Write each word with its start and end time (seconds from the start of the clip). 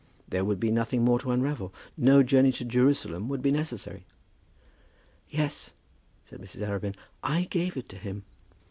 There 0.27 0.43
would 0.43 0.59
be 0.59 0.71
nothing 0.71 1.05
more 1.05 1.19
to 1.19 1.29
unravel; 1.29 1.71
no 1.95 2.23
journey 2.23 2.51
to 2.53 2.65
Jerusalem 2.65 3.29
would 3.29 3.43
be 3.43 3.51
necessary! 3.51 4.07
"Yes," 5.29 5.73
said 6.25 6.41
Mrs. 6.41 6.65
Arabin, 6.67 6.95
"I 7.21 7.43
gave 7.43 7.77
it 7.77 7.87
to 7.89 7.97
him. 7.99 8.23